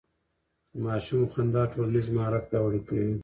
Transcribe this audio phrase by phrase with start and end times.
[0.71, 3.13] د ماشوم خندا ټولنيز مهارت پياوړی کوي.